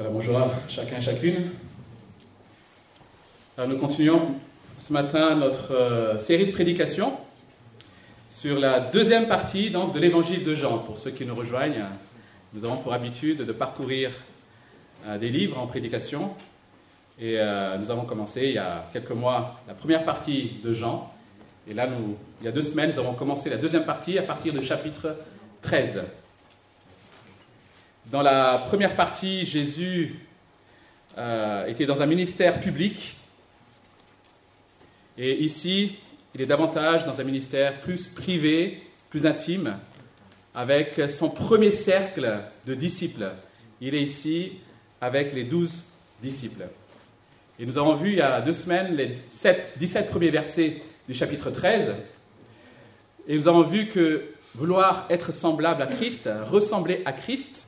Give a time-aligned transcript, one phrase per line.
[0.00, 1.50] Bonjour à chacun et chacune.
[3.58, 4.36] Nous continuons
[4.76, 7.14] ce matin notre euh, série de prédications
[8.30, 10.78] sur la deuxième partie donc, de l'évangile de Jean.
[10.78, 11.84] Pour ceux qui nous rejoignent,
[12.54, 14.12] nous avons pour habitude de parcourir
[15.08, 16.32] euh, des livres en prédication.
[17.18, 21.12] Et euh, nous avons commencé il y a quelques mois la première partie de Jean.
[21.66, 24.22] Et là, nous, il y a deux semaines, nous avons commencé la deuxième partie à
[24.22, 25.16] partir du chapitre
[25.62, 26.02] 13.
[28.10, 30.14] Dans la première partie, Jésus
[31.18, 33.18] euh, était dans un ministère public.
[35.18, 35.96] Et ici,
[36.34, 39.76] il est davantage dans un ministère plus privé, plus intime,
[40.54, 43.30] avec son premier cercle de disciples.
[43.82, 44.52] Il est ici
[45.02, 45.84] avec les douze
[46.22, 46.66] disciples.
[47.58, 51.12] Et nous avons vu il y a deux semaines les 7, 17 premiers versets du
[51.12, 51.92] chapitre 13.
[53.26, 57.67] Et nous avons vu que vouloir être semblable à Christ, ressembler à Christ,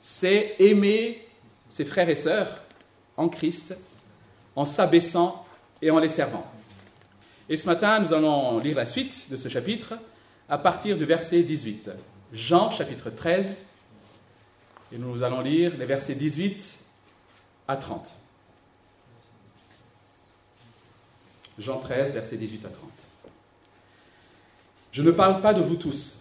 [0.00, 1.26] c'est aimer
[1.68, 2.62] ses frères et sœurs
[3.16, 3.74] en Christ
[4.56, 5.44] en s'abaissant
[5.80, 6.50] et en les servant.
[7.48, 9.94] Et ce matin, nous allons lire la suite de ce chapitre
[10.48, 11.90] à partir du verset 18.
[12.32, 13.56] Jean chapitre 13,
[14.92, 16.78] et nous allons lire les versets 18
[17.68, 18.16] à 30.
[21.58, 22.90] Jean 13, versets 18 à 30.
[24.92, 26.18] Je ne parle pas de vous tous.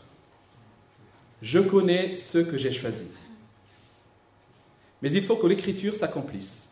[1.42, 3.08] Je connais ceux que j'ai choisis.
[5.02, 6.72] Mais il faut que l'écriture s'accomplisse.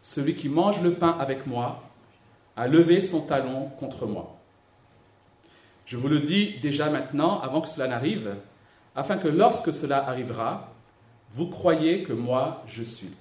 [0.00, 1.82] Celui qui mange le pain avec moi
[2.56, 4.38] a levé son talon contre moi.
[5.86, 8.34] Je vous le dis déjà maintenant, avant que cela n'arrive,
[8.94, 10.72] afin que lorsque cela arrivera,
[11.30, 13.14] vous croyez que moi je suis.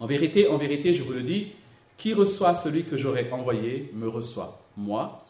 [0.00, 1.52] En vérité, en vérité, je vous le dis,
[1.96, 5.24] qui reçoit celui que j'aurai envoyé me reçoit, moi,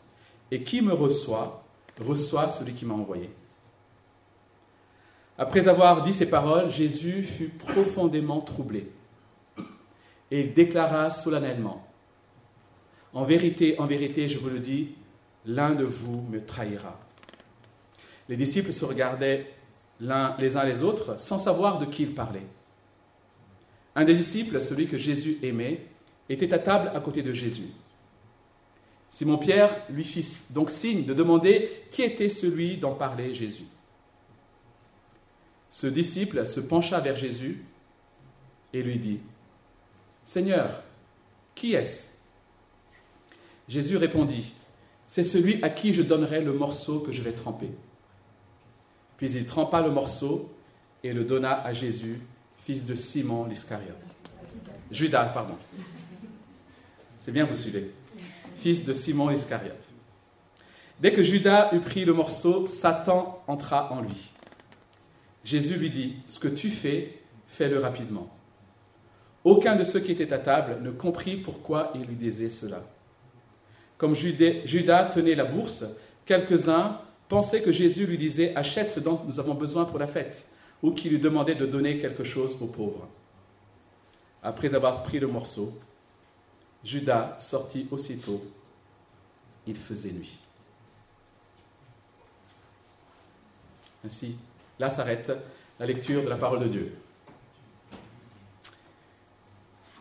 [0.51, 1.65] et qui me reçoit
[2.01, 3.31] reçoit celui qui m'a envoyé.
[5.37, 8.89] Après avoir dit ces paroles, Jésus fut profondément troublé.
[10.31, 11.87] Et il déclara solennellement,
[13.13, 14.95] En vérité, en vérité, je vous le dis,
[15.47, 16.99] l'un de vous me trahira.
[18.29, 19.47] Les disciples se regardaient
[20.01, 22.47] l'un les uns les autres sans savoir de qui ils parlaient.
[23.95, 25.87] Un des disciples, celui que Jésus aimait,
[26.29, 27.69] était à table à côté de Jésus.
[29.11, 33.67] Simon-Pierre lui fit donc signe de demander qui était celui dont parlait Jésus.
[35.75, 37.65] Ce disciple se pencha vers Jésus
[38.73, 39.19] et lui dit,
[40.23, 40.85] Seigneur,
[41.57, 42.07] qui est-ce?
[43.67, 44.53] Jésus répondit,
[45.09, 47.71] C'est celui à qui je donnerai le morceau que je vais tremper.
[49.17, 50.49] Puis il trempa le morceau
[51.03, 52.21] et le donna à Jésus,
[52.59, 53.97] fils de Simon l'Iscariote.
[54.93, 55.59] Judas, pardon.
[57.19, 57.91] C'est bien, vous suivez.
[58.55, 59.89] Fils de Simon l'Iscariote.
[61.01, 64.34] Dès que Judas eut pris le morceau, Satan entra en lui.
[65.45, 68.35] Jésus lui dit, Ce que tu fais, fais-le rapidement.
[69.45, 72.83] Aucun de ceux qui étaient à table ne comprit pourquoi il lui disait cela.
[73.99, 75.85] Comme Judas tenait la bourse,
[76.25, 80.47] quelques-uns pensaient que Jésus lui disait Achète ce dont nous avons besoin pour la fête,
[80.83, 83.07] ou qu'il lui demandait de donner quelque chose aux pauvres.
[84.43, 85.73] Après avoir pris le morceau,
[86.83, 88.43] Judas sortit aussitôt.
[89.67, 90.39] Il faisait nuit.
[94.05, 94.37] Ainsi,
[94.79, 95.33] là s'arrête
[95.79, 96.93] la lecture de la parole de Dieu.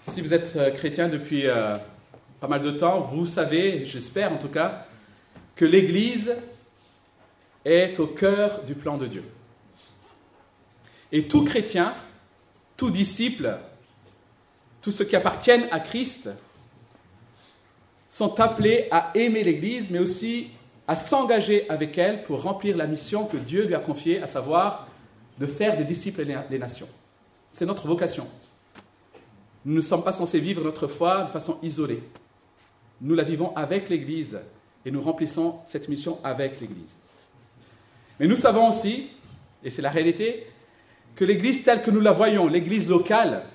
[0.04, 1.76] Si vous êtes euh, chrétien depuis euh,
[2.40, 4.86] pas mal de temps, vous savez, j'espère en tout cas,
[5.56, 6.36] que l'Église
[7.64, 9.24] est au cœur du plan de Dieu.
[11.12, 11.94] Et tout chrétien,
[12.76, 13.58] tout disciple,
[14.82, 16.30] tous ceux qui appartiennent à Christ
[18.10, 20.50] sont appelés à aimer l'Église, mais aussi
[20.88, 24.88] à s'engager avec elle pour remplir la mission que Dieu lui a confiée, à savoir
[25.40, 26.90] de faire des disciples des nations.
[27.52, 28.28] C'est notre vocation.
[29.66, 32.04] Nous ne sommes pas censés vivre notre foi de façon isolée.
[33.02, 34.40] Nous la vivons avec l'Église
[34.86, 36.96] et nous remplissons cette mission avec l'Église.
[38.20, 39.10] Mais nous savons aussi,
[39.64, 40.48] et c'est la réalité,
[41.16, 43.46] que l'Église telle que nous la voyons, l'Église locale,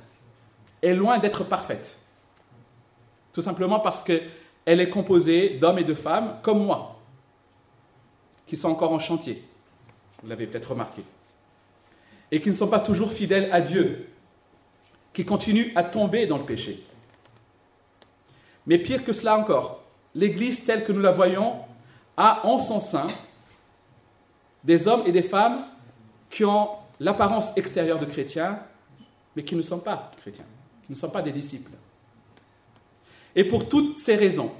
[0.82, 1.96] est loin d'être parfaite.
[3.32, 4.20] Tout simplement parce que
[4.64, 6.97] elle est composée d'hommes et de femmes comme moi,
[8.48, 9.44] qui sont encore en chantier.
[10.22, 11.02] Vous l'avez peut-être remarqué.
[12.32, 14.08] Et qui ne sont pas toujours fidèles à Dieu,
[15.12, 16.82] qui continuent à tomber dans le péché.
[18.66, 19.82] Mais pire que cela encore,
[20.14, 21.56] l'Église telle que nous la voyons
[22.16, 23.06] a en son sein
[24.64, 25.64] des hommes et des femmes
[26.28, 28.60] qui ont l'apparence extérieure de chrétiens,
[29.36, 30.44] mais qui ne sont pas chrétiens,
[30.86, 31.70] qui ne sont pas des disciples.
[33.36, 34.50] Et pour toutes ces raisons,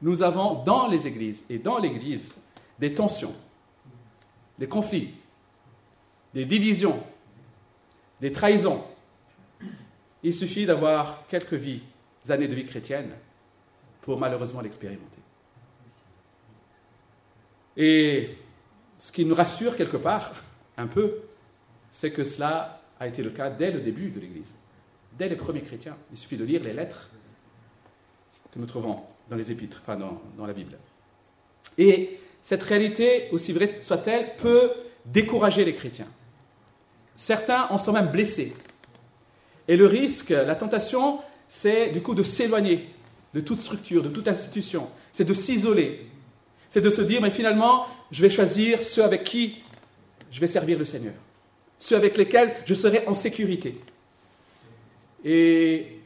[0.00, 2.36] nous avons dans les églises et dans l'Église
[2.82, 3.32] des tensions,
[4.58, 5.14] des conflits,
[6.34, 7.00] des divisions,
[8.20, 8.82] des trahisons.
[10.24, 11.84] Il suffit d'avoir quelques vies,
[12.28, 13.12] années de vie chrétienne
[14.00, 15.20] pour malheureusement l'expérimenter.
[17.76, 18.36] Et
[18.98, 20.32] ce qui nous rassure quelque part,
[20.76, 21.20] un peu,
[21.92, 24.56] c'est que cela a été le cas dès le début de l'Église,
[25.16, 25.96] dès les premiers chrétiens.
[26.10, 27.10] Il suffit de lire les lettres
[28.50, 30.76] que nous trouvons dans les épîtres, enfin dans, dans la Bible.
[31.78, 34.72] Et cette réalité, aussi vraie soit-elle, peut
[35.06, 36.08] décourager les chrétiens.
[37.16, 38.52] Certains en sont même blessés.
[39.68, 42.88] Et le risque, la tentation, c'est du coup de s'éloigner
[43.32, 44.88] de toute structure, de toute institution.
[45.12, 46.06] C'est de s'isoler.
[46.68, 49.62] C'est de se dire, mais finalement, je vais choisir ceux avec qui
[50.30, 51.14] je vais servir le Seigneur.
[51.78, 53.78] Ceux avec lesquels je serai en sécurité.
[55.24, 55.98] Et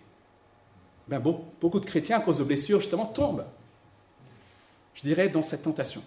[1.09, 3.47] ben, beaucoup de chrétiens, à cause de blessures, justement, tombent,
[4.95, 6.03] je dirais, dans cette tentation.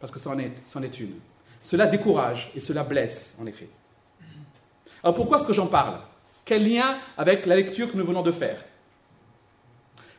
[0.00, 0.52] Parce que c'en est,
[0.82, 1.14] est une.
[1.62, 3.68] Cela décourage et cela blesse, en effet.
[5.02, 6.00] Alors pourquoi est-ce que j'en parle?
[6.44, 8.64] Quel lien avec la lecture que nous venons de faire?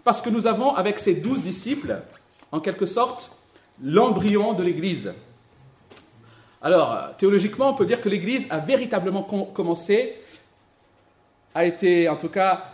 [0.04, 2.02] Parce que nous avons, avec ces douze disciples,
[2.52, 3.32] en quelque sorte,
[3.82, 5.14] l'embryon de l'Église.
[6.62, 10.16] Alors, théologiquement, on peut dire que l'Église a véritablement commencé,
[11.54, 12.72] a été en tout cas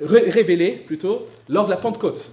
[0.00, 2.30] révélée plutôt, lors de la Pentecôte.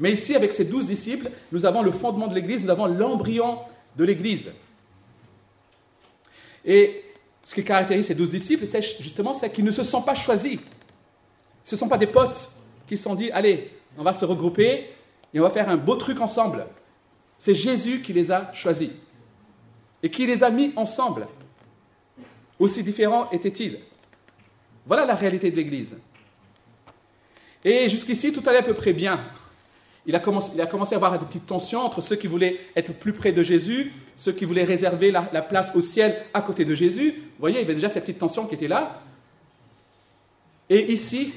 [0.00, 3.58] Mais ici, avec ces douze disciples, nous avons le fondement de l'Église, nous avons l'embryon
[3.96, 4.50] de l'Église.
[6.64, 7.04] Et
[7.42, 10.58] ce qui caractérise ces douze disciples, c'est justement c'est qu'ils ne se sont pas choisis.
[11.64, 12.50] Ce ne sont pas des potes
[12.86, 14.90] qui se sont dit, allez, on va se regrouper
[15.34, 16.66] et on va faire un beau truc ensemble.
[17.38, 18.90] C'est Jésus qui les a choisis
[20.02, 21.26] et qui les a mis ensemble.
[22.58, 23.78] Aussi différents étaient-ils.
[24.86, 25.96] Voilà la réalité de l'Église.
[27.64, 29.20] Et jusqu'ici, tout allait à peu près bien
[30.08, 32.94] il a, commencé, il a à avoir des petites tensions entre ceux qui voulaient être
[32.94, 36.74] plus près de Jésus, ceux qui voulaient réserver la, place au ciel à côté de
[36.74, 37.12] Jésus.
[37.12, 39.02] Vous voyez, il y avait déjà cette petite tension qui était là.
[40.70, 41.34] Et ici,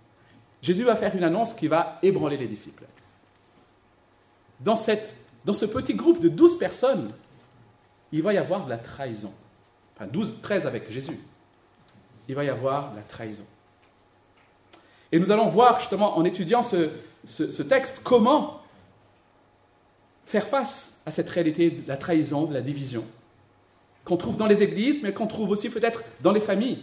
[0.62, 2.84] Jésus va faire une annonce qui va ébranler les disciples.
[4.60, 4.76] Dans,
[5.46, 7.08] dans ce petit groupe de 12 personnes,
[8.12, 9.32] il va y avoir de la trahison.
[9.96, 11.18] Enfin, 12, 13 avec Jésus.
[12.28, 13.46] Il va y avoir la trahison.
[15.12, 18.62] Et nous allons voir justement en étudiant ce, texte comment
[20.24, 23.04] faire face à cette réalité de la trahison, de la division,
[24.04, 26.82] qu'on trouve dans les églises, mais qu'on trouve aussi peut-être dans les familles.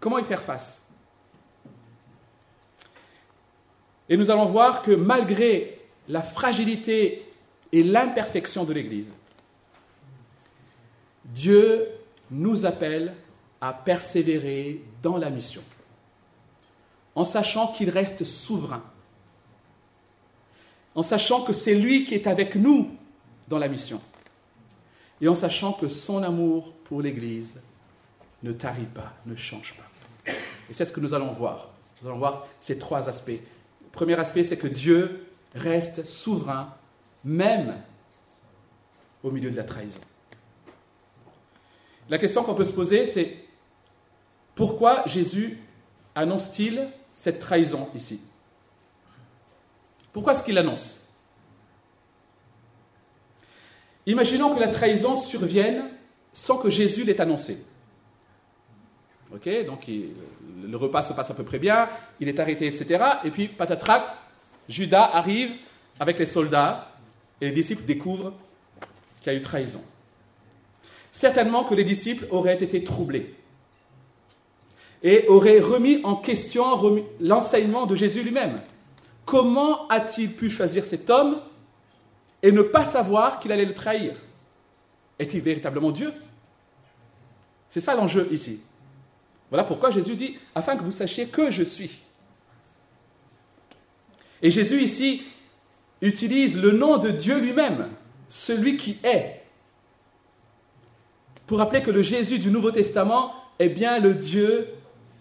[0.00, 0.82] Comment y faire face?
[4.08, 7.24] Et nous allons voir que malgré la fragilité
[7.72, 9.12] et l'imperfection de l'Église,
[11.24, 11.86] Dieu
[12.30, 13.14] nous appelle
[13.60, 15.62] à persévérer dans la mission
[17.16, 18.84] en sachant qu'il reste souverain,
[20.94, 22.90] en sachant que c'est lui qui est avec nous
[23.48, 24.00] dans la mission,
[25.20, 27.56] et en sachant que son amour pour l'Église
[28.42, 30.32] ne tarit pas, ne change pas.
[30.68, 31.70] Et c'est ce que nous allons voir.
[32.02, 33.30] Nous allons voir ces trois aspects.
[33.30, 36.74] Le premier aspect, c'est que Dieu reste souverain,
[37.24, 37.80] même
[39.22, 40.00] au milieu de la trahison.
[42.10, 43.36] La question qu'on peut se poser, c'est
[44.54, 45.58] pourquoi Jésus
[46.14, 48.20] annonce-t-il cette trahison ici.
[50.12, 51.00] Pourquoi est-ce qu'il annonce
[54.04, 55.90] Imaginons que la trahison survienne
[56.32, 57.58] sans que Jésus l'ait annoncé.
[59.34, 61.88] Ok, donc le repas se passe à peu près bien,
[62.20, 63.02] il est arrêté, etc.
[63.24, 64.02] Et puis, patatrac,
[64.68, 65.52] Judas arrive
[65.98, 66.92] avec les soldats
[67.40, 68.34] et les disciples découvrent
[69.20, 69.82] qu'il y a eu trahison.
[71.10, 73.34] Certainement que les disciples auraient été troublés
[75.06, 76.64] et aurait remis en question
[77.20, 78.60] l'enseignement de Jésus lui-même.
[79.24, 81.40] Comment a-t-il pu choisir cet homme
[82.42, 84.16] et ne pas savoir qu'il allait le trahir?
[85.20, 86.12] Est-il véritablement Dieu?
[87.68, 88.58] C'est ça l'enjeu ici.
[89.48, 92.00] Voilà pourquoi Jésus dit, afin que vous sachiez que je suis.
[94.42, 95.22] Et Jésus ici
[96.02, 97.90] utilise le nom de Dieu lui-même,
[98.28, 99.44] celui qui est,
[101.46, 104.66] pour rappeler que le Jésus du Nouveau Testament est bien le Dieu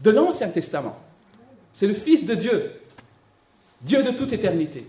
[0.02, 0.98] de l'Ancien Testament.
[1.74, 2.72] C'est le Fils de Dieu,
[3.82, 4.88] Dieu de toute éternité.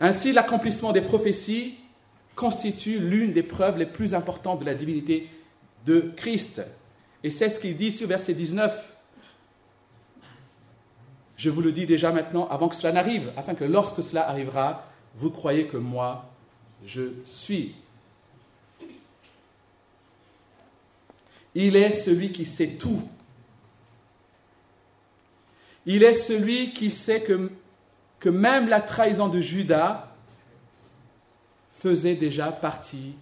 [0.00, 1.76] Ainsi, l'accomplissement des prophéties
[2.34, 5.28] constitue l'une des preuves les plus importantes de la divinité
[5.84, 6.62] de Christ.
[7.22, 8.96] Et c'est ce qu'il dit ici au verset 19.
[11.36, 14.86] Je vous le dis déjà maintenant avant que cela n'arrive, afin que lorsque cela arrivera,
[15.14, 16.30] vous croyez que moi,
[16.86, 17.74] je suis.
[21.54, 23.08] Il est celui qui sait tout.
[25.84, 30.14] Il est celui qui sait que, même la trahison de Judas
[31.72, 33.16] faisait déjà partie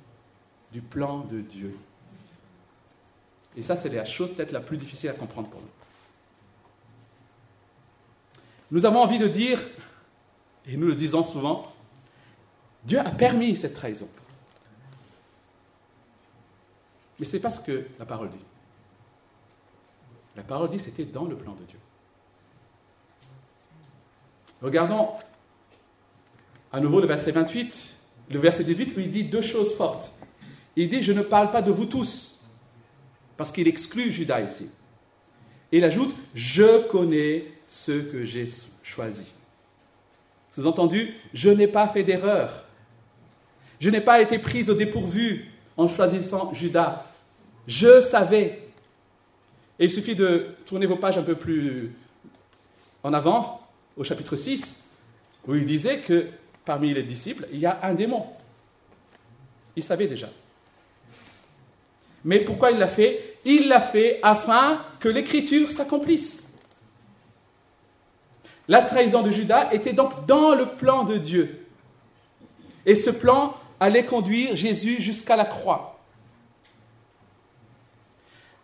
[0.73, 1.75] du plan de Dieu.
[3.57, 5.67] Et ça, c'est la chose peut-être la plus difficile à comprendre pour nous.
[8.71, 9.59] Nous avons envie de dire,
[10.67, 11.73] et nous le disons souvent,
[12.85, 14.09] Dieu a permis cette trahison.
[17.21, 18.45] Mais ce n'est pas ce que la parole dit.
[20.37, 21.79] La parole dit que c'était dans le plan de Dieu.
[24.63, 25.11] Regardons
[26.73, 27.95] à nouveau le verset 28,
[28.31, 30.13] le verset 18, où il dit deux choses fortes.
[30.77, 32.41] Il dit, je ne parle pas de vous tous,
[33.37, 34.71] parce qu'il exclut Judas ici.
[35.73, 38.47] Il ajoute, je connais ceux que j'ai
[38.83, 39.35] choisis.
[40.51, 42.65] Sous-entendu, je n'ai pas fait d'erreur.
[43.79, 47.10] Je n'ai pas été prise au dépourvu en choisissant Judas.
[47.71, 48.63] Je savais.
[49.79, 51.93] Et il suffit de tourner vos pages un peu plus
[53.05, 53.61] en avant,
[53.97, 54.81] au chapitre 6,
[55.47, 56.27] où il disait que
[56.65, 58.27] parmi les disciples, il y a un démon.
[59.77, 60.29] Il savait déjà.
[62.25, 63.39] Mais pourquoi il l'a fait?
[63.45, 66.49] Il l'a fait afin que l'écriture s'accomplisse.
[68.67, 71.65] La trahison de Judas était donc dans le plan de Dieu.
[72.85, 75.90] Et ce plan allait conduire Jésus jusqu'à la croix.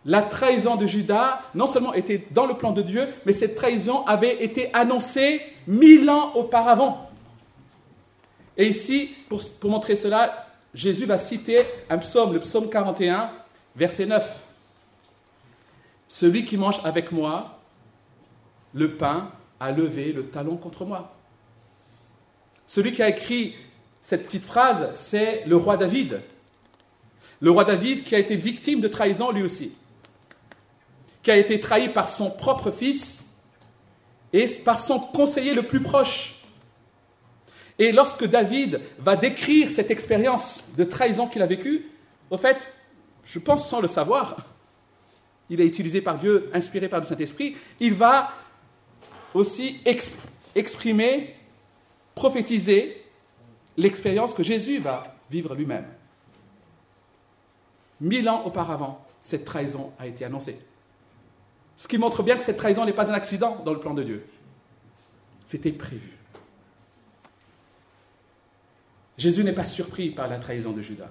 [0.07, 4.05] La trahison de Judas, non seulement était dans le plan de Dieu, mais cette trahison
[4.05, 7.11] avait été annoncée mille ans auparavant.
[8.55, 11.59] Et ici, pour, montrer cela, Jésus va citer
[11.89, 13.29] un psaume, le psaume 41,
[13.75, 14.39] verset 9.
[16.07, 17.59] Celui qui mange avec moi
[18.73, 21.13] le pain a levé le talon contre moi.
[22.65, 23.55] Celui qui a écrit
[23.99, 26.21] cette petite phrase, c'est le roi David.
[27.41, 29.73] Le roi David qui a été victime de trahison lui aussi
[31.27, 33.25] qui a été trahi par son propre fils
[34.31, 36.35] et par son conseiller le plus proche.
[37.77, 41.85] Et lorsque David va décrire cette expérience de trahison qu'il a vécue,
[42.29, 42.71] au fait,
[43.25, 44.37] je pense sans le savoir,
[45.49, 48.31] il est utilisé par Dieu, inspiré par le Saint-Esprit, il va
[49.33, 49.81] aussi
[50.55, 51.35] exprimer,
[52.15, 53.03] prophétiser
[53.75, 55.87] l'expérience que Jésus va vivre lui-même.
[57.99, 60.57] Mille ans auparavant, cette trahison a été annoncée.
[61.77, 64.03] Ce qui montre bien que cette trahison n'est pas un accident dans le plan de
[64.03, 64.27] Dieu.
[65.45, 66.17] C'était prévu.
[69.17, 71.09] Jésus n'est pas surpris par la trahison de Judas.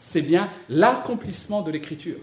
[0.00, 2.18] C'est bien l'accomplissement de l'écriture.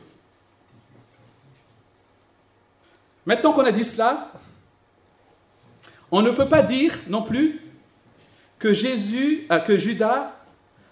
[3.26, 4.32] Maintenant qu'on a dit cela,
[6.12, 7.62] on ne peut pas dire non plus
[8.58, 10.36] que Jésus, euh, que Judas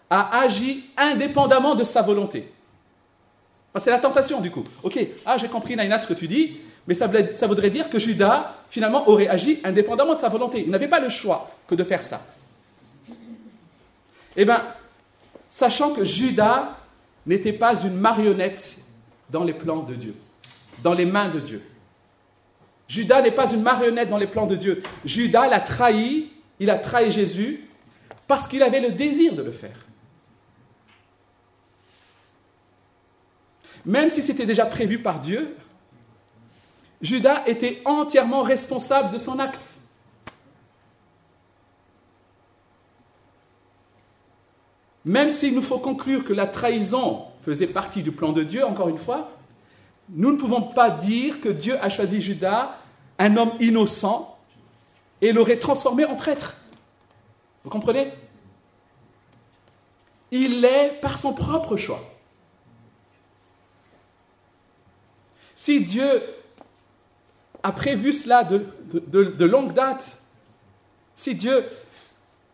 [0.10, 2.52] a agi indépendamment de sa volonté.
[3.78, 4.64] c'est la tentation du coup.
[4.84, 8.56] Ok, ah j'ai compris Naïna ce que tu dis, mais ça, voudrait dire que Judas,
[8.70, 10.64] finalement, aurait agi indépendamment de sa volonté.
[10.66, 12.26] Il n'avait pas le choix que de faire ça.
[14.36, 14.64] Eh bien,
[15.50, 16.78] sachant que Judas
[17.26, 18.78] n'était pas une marionnette
[19.30, 20.16] dans les plans de Dieu,
[20.82, 21.64] dans les mains de Dieu.
[22.88, 24.84] Judas n'est pas une marionnette dans les plans de Dieu.
[25.06, 27.68] Judas l'a trahi, il a trahi Jésus
[28.28, 29.86] parce qu'il avait le désir de le faire.
[33.86, 35.56] Même si c'était déjà prévu par Dieu,
[37.04, 39.78] Judas était entièrement responsable de son acte.
[45.04, 48.88] Même s'il nous faut conclure que la trahison faisait partie du plan de Dieu, encore
[48.88, 49.32] une fois,
[50.10, 52.78] nous ne pouvons pas dire que Dieu a choisi Judas,
[53.20, 54.38] un homme innocent,
[55.20, 56.56] et l'aurait transformé en traître.
[57.66, 58.14] Vous comprenez?
[60.32, 62.02] Il l'est par son propre choix.
[65.54, 66.24] Si Dieu
[67.64, 70.18] a prévu cela de, longue date,
[71.16, 71.66] si Dieu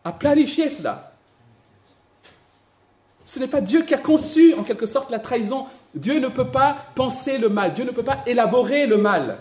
[0.04, 1.12] a planifié cela,
[3.24, 5.66] ce n'est pas Dieu qui a conçu en quelque sorte la trahison.
[5.94, 9.38] Dieu ne peut pas penser le mal, Dieu ne peut pas élaborer le mal.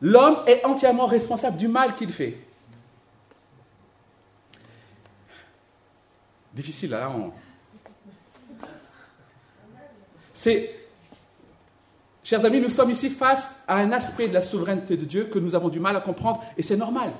[0.00, 2.38] L'homme est entièrement responsable du mal qu'il fait.
[6.52, 7.32] Difficile, là, on...
[10.32, 10.83] C'est
[12.24, 15.38] Chers amis, nous sommes ici face à un aspect de la souveraineté de Dieu que
[15.38, 17.12] nous avons du mal à comprendre, et c'est normal.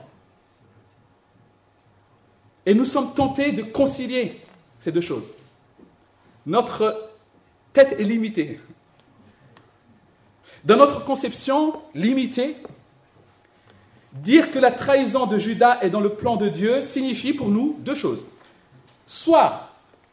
[2.65, 4.41] Et nous sommes tentés de concilier
[4.79, 5.35] ces deux choses.
[6.47, 7.11] Notre
[7.75, 8.59] tête est limitée.
[10.65, 12.57] Dans notre conception limitée,
[14.15, 17.77] dire que la trahison de Judas est dans le plan de Dieu signifie pour nous
[17.81, 18.25] deux choses.
[19.05, 19.64] Soit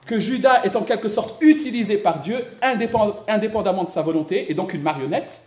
[0.06, 4.74] que Judas est en quelque sorte utilisé par Dieu indépendamment de sa volonté, et donc
[4.74, 5.42] une marionnette.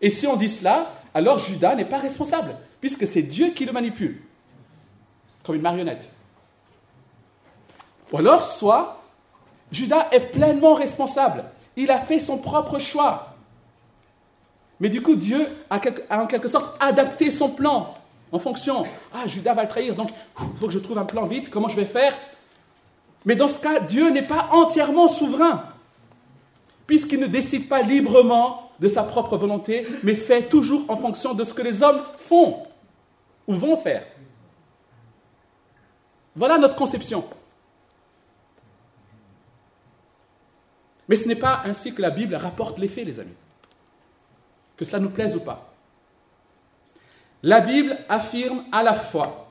[0.00, 3.72] Et si on dit cela, alors Judas n'est pas responsable, puisque c'est Dieu qui le
[3.72, 4.22] manipule,
[5.44, 6.10] comme une marionnette.
[8.12, 9.02] Ou alors, soit
[9.70, 11.44] Judas est pleinement responsable.
[11.76, 13.34] Il a fait son propre choix.
[14.80, 15.78] Mais du coup, Dieu a,
[16.10, 17.94] en quelque sorte adapté son plan
[18.32, 18.84] en fonction.
[19.12, 20.10] Ah, Judas va le trahir, donc
[20.40, 21.50] il faut que je trouve un plan vite.
[21.50, 22.18] Comment je vais faire?
[23.24, 25.64] Mais dans ce cas, Dieu n'est pas entièrement souverain,
[26.86, 31.44] puisqu'il ne décide pas librement de sa propre volonté, mais fait toujours en fonction de
[31.44, 32.62] ce que les hommes font
[33.46, 34.06] ou vont faire.
[36.34, 37.24] Voilà notre conception.
[41.08, 43.34] Mais ce n'est pas ainsi que la Bible rapporte les faits, les amis.
[44.76, 45.74] Que cela nous plaise ou pas.
[47.42, 49.49] La Bible affirme à la fois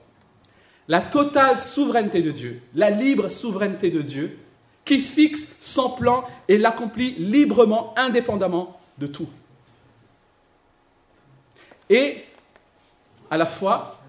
[0.89, 4.39] la totale souveraineté de Dieu, la libre souveraineté de Dieu,
[4.83, 9.29] qui fixe son plan et l'accomplit librement, indépendamment de tout.
[11.89, 12.23] Et
[13.29, 13.99] à la fois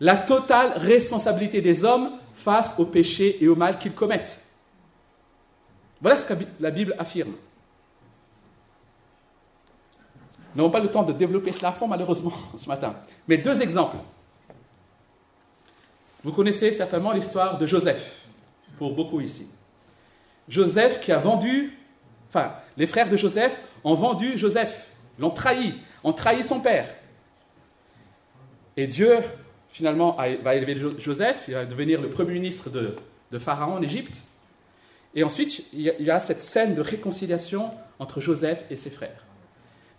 [0.00, 4.40] la totale responsabilité des hommes face au péché et au mal qu'ils commettent.
[6.00, 7.32] Voilà ce que la Bible affirme.
[10.54, 12.94] Nous n'avons pas le temps de développer cela à fond, malheureusement, ce matin.
[13.26, 13.96] Mais deux exemples.
[16.24, 18.22] Vous connaissez certainement l'histoire de Joseph,
[18.78, 19.46] pour beaucoup ici.
[20.48, 21.78] Joseph qui a vendu,
[22.28, 24.88] enfin, les frères de Joseph ont vendu Joseph,
[25.18, 26.88] l'ont trahi, ont trahi son père.
[28.78, 29.18] Et Dieu,
[29.68, 32.96] finalement, va élever Joseph, il va devenir le premier ministre de,
[33.38, 34.22] Pharaon en Égypte.
[35.16, 39.24] Et ensuite, il y a cette scène de réconciliation entre Joseph et ses frères.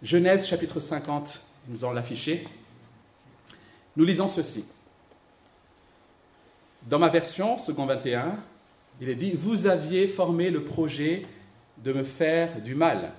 [0.02, 2.48] Genèse chapitre 50, nous allons l'afficher.
[3.98, 4.64] Nous lisons ceci.
[6.86, 8.38] Dans ma version, second 21,
[9.02, 11.26] il est dit Vous aviez formé le projet
[11.84, 13.14] de me faire du mal.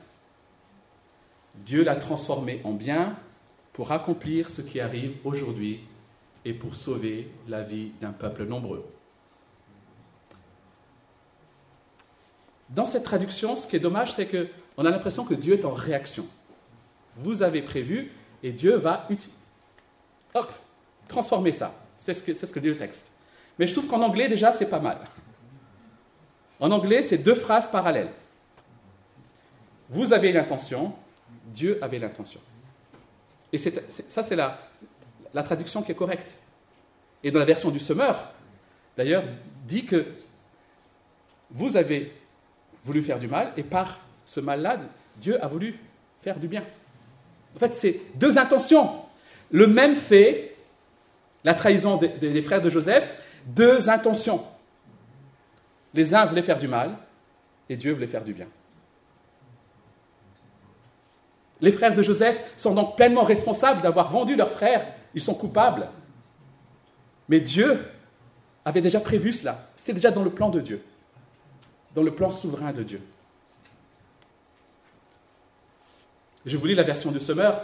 [1.57, 3.17] Dieu l'a transformé en bien
[3.73, 5.81] pour accomplir ce qui arrive aujourd'hui
[6.45, 8.87] et pour sauver la vie d'un peuple nombreux.
[12.71, 15.73] Dans cette traduction, ce qui est dommage, c'est qu'on a l'impression que Dieu est en
[15.73, 16.27] réaction.
[17.17, 19.09] Vous avez prévu et Dieu va
[20.35, 20.53] hop,
[21.09, 21.75] transformer ça.
[21.99, 23.11] C'est ce, que, ce que dit le texte.
[23.59, 24.99] Mais je trouve qu'en anglais, déjà, c'est pas mal.
[26.61, 28.11] En anglais, c'est deux phrases parallèles.
[29.89, 30.95] Vous avez l'intention,
[31.47, 32.41] Dieu avait l'intention.
[33.53, 34.59] Et ça, c'est la,
[35.43, 36.37] traduction qui est correcte.
[37.23, 38.33] Et dans la version du Semeur,
[38.97, 39.25] d'ailleurs,
[39.67, 40.07] dit que
[41.51, 42.13] vous avez
[42.85, 44.79] voulu faire du mal, et par ce mal-là,
[45.17, 45.79] Dieu a voulu
[46.21, 46.65] faire du bien.
[47.55, 49.03] En fait, c'est deux intentions.
[49.51, 50.57] Le même fait,
[51.45, 53.13] la trahison des, frères de Joseph,
[53.47, 54.45] deux intentions.
[55.95, 56.97] Les uns voulaient faire du mal,
[57.69, 58.47] et Dieu voulait faire du bien.
[61.61, 64.87] Les frères de Joseph sont donc pleinement responsables d'avoir vendu leurs frères.
[65.15, 65.89] Ils sont coupables.
[67.31, 67.83] Mais Dieu
[68.65, 69.67] avait déjà prévu cela.
[69.75, 70.83] C'était déjà dans le plan de Dieu
[71.97, 73.01] dans le plan souverain de Dieu.
[76.45, 77.59] Je vous lis la version de Summer.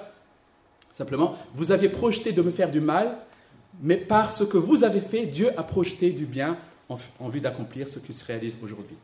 [0.91, 3.19] Simplement, vous aviez projeté de me faire du mal,
[3.81, 6.59] mais par ce que vous avez fait, Dieu a projeté du bien
[6.89, 8.97] en, vue d'accomplir ce qui se réalise aujourd'hui.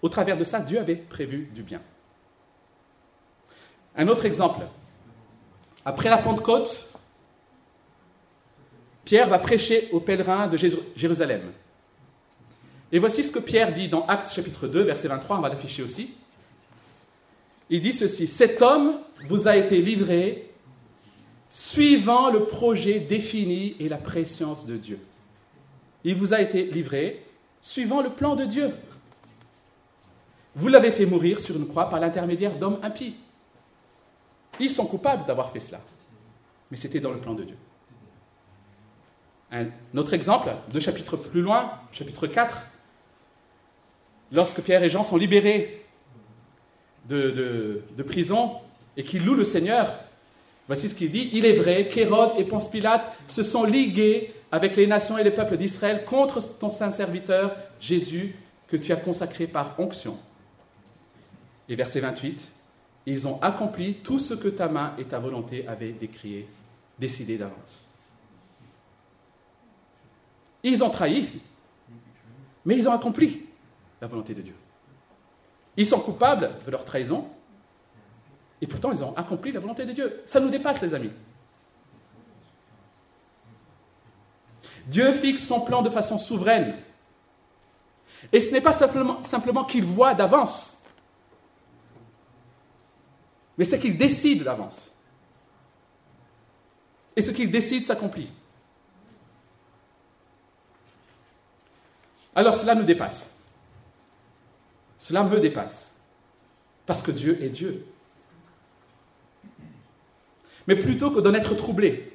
[0.00, 1.80] Au travers de ça, Dieu avait prévu du bien.
[3.96, 4.62] Un autre exemple.
[5.84, 6.88] Après la Pentecôte,
[9.04, 10.56] Pierre va prêcher aux pèlerins de
[10.94, 11.52] Jérusalem.
[12.92, 15.82] Et voici ce que Pierre dit dans Actes chapitre 2, verset 23, on va l'afficher
[15.82, 16.10] aussi.
[17.70, 20.51] Il dit ceci, cet homme vous a été livré
[21.52, 24.98] suivant le projet défini et la préscience de Dieu.
[26.02, 27.26] Il vous a été livré
[27.60, 28.70] suivant le plan de Dieu.
[30.54, 33.16] Vous l'avez fait mourir sur une croix par l'intermédiaire d'hommes impies.
[34.60, 35.82] Ils sont coupables d'avoir fait cela,
[36.70, 37.56] mais c'était dans le plan de Dieu.
[39.50, 42.66] Un autre exemple, deux chapitres plus loin, chapitre 4,
[44.32, 45.84] lorsque Pierre et Jean sont libérés
[47.10, 48.52] de, prison
[48.96, 49.98] et qu'ils louent le Seigneur,
[50.66, 51.30] voici ce qu'il dit.
[51.32, 55.30] Il est vrai qu'Hérode et Ponce Pilate se sont ligués avec les nations et les
[55.30, 58.34] peuples d'Israël contre ton saint serviteur Jésus
[58.68, 60.18] que tu as consacré par onction.
[61.68, 62.50] Et verset 28,
[63.06, 66.46] ils ont accompli tout ce que ta main et ta volonté avaient décrié,
[66.98, 67.86] décidé d'avance.
[70.62, 71.28] Ils ont trahi,
[72.64, 73.46] mais ils ont accompli
[74.00, 74.54] la volonté de Dieu.
[75.76, 77.26] Ils sont coupables de leur trahison,
[78.62, 80.22] et pourtant ils ont accompli la volonté de Dieu.
[80.24, 81.10] Ça nous dépasse, les amis.
[84.86, 86.76] Dieu fixe son plan de façon souveraine.
[88.32, 90.78] Et ce n'est pas simplement, qu'il voit d'avance,
[93.58, 94.92] mais c'est qu'il décide d'avance.
[97.16, 98.30] Et ce qu'il décide s'accomplit.
[102.34, 103.32] Alors cela nous dépasse.
[104.98, 105.94] Cela me dépasse.
[106.86, 107.84] Parce que Dieu est Dieu.
[110.66, 112.12] Mais plutôt que d'en être troublé,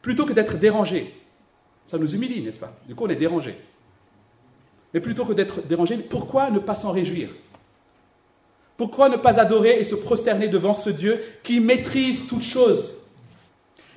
[0.00, 1.14] plutôt que d'être dérangé,
[1.86, 2.72] ça nous humilie, n'est-ce pas?
[2.86, 3.56] Du coup, on est dérangé.
[4.94, 7.30] Mais plutôt que d'être dérangé, pourquoi ne pas s'en réjouir?
[8.76, 12.94] Pourquoi ne pas adorer et se prosterner devant ce Dieu qui maîtrise toutes choses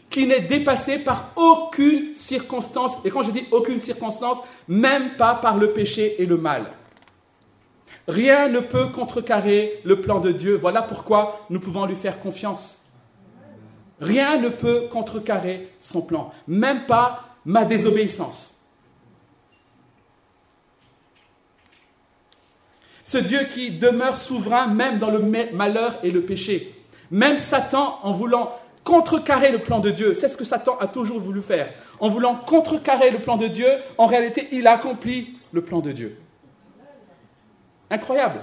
[0.09, 5.57] qui n'est dépassé par aucune circonstance, et quand je dis aucune circonstance, même pas par
[5.57, 6.71] le péché et le mal?
[8.07, 10.55] Rien ne peut contrecarrer le plan de Dieu.
[10.55, 12.84] Voilà pourquoi nous pouvons lui faire confiance.
[13.99, 18.55] Rien ne peut contrecarrer son plan, même pas ma désobéissance.
[23.03, 25.19] Ce Dieu qui demeure souverain même dans le
[25.53, 26.73] malheur et le péché.
[27.11, 28.51] Même Satan, en voulant
[28.83, 31.71] contrecarrer le plan de Dieu, c'est ce que Satan a toujours voulu faire.
[31.99, 36.17] En voulant contrecarrer le plan de Dieu, en réalité, il accomplit le plan de Dieu.
[37.89, 38.41] Incroyable.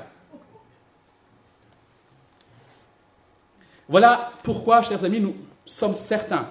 [3.93, 5.35] Voilà pourquoi, chers amis, nous
[5.67, 6.49] sommes certains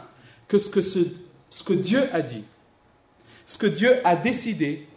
[0.48, 2.44] que ce que, Dieu a dit,
[3.48, 4.88] ce que Dieu a décidé,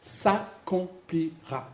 [0.00, 1.68] s'accomplira.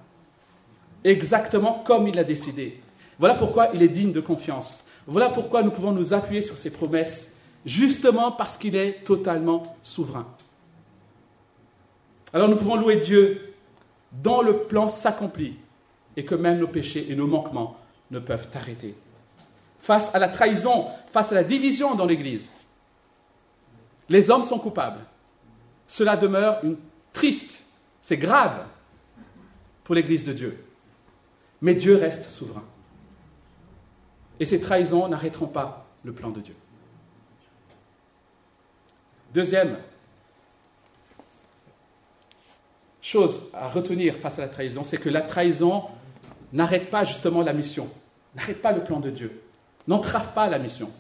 [1.05, 2.81] Exactement comme il a décidé.
[3.21, 4.83] Voilà pourquoi il est digne de confiance.
[5.07, 7.31] Voilà pourquoi nous pouvons nous appuyer sur ses promesses,
[7.65, 10.27] justement parce qu'il est totalement souverain.
[12.33, 13.55] Alors nous pouvons louer Dieu
[14.11, 15.55] dont le plan s'accomplit
[16.17, 17.77] et que même nos péchés et nos manquements
[18.11, 18.97] ne peuvent arrêter.
[19.81, 22.49] Face à la trahison, face à la division dans l'Église,
[24.09, 25.01] les hommes sont coupables.
[25.87, 26.77] Cela demeure une
[27.13, 27.63] triste,
[28.01, 28.65] c'est grave
[29.85, 30.65] pour l'Église de Dieu.
[31.63, 32.65] Mais Dieu reste souverain.
[34.39, 36.55] Et ces trahisons n'arrêteront pas le plan de Dieu.
[39.33, 39.77] Deuxième
[43.01, 45.85] chose à retenir face à la trahison, c'est que la trahison
[46.53, 47.89] n'arrête pas justement la mission,
[48.35, 49.43] n'arrête pas le plan de Dieu,
[49.89, 50.91] n'entrave pas la mission.